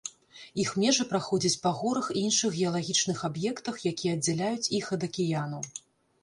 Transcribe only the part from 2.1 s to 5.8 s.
і іншых геалагічных аб'ектах, якія аддзяляюць іх ад акіянаў.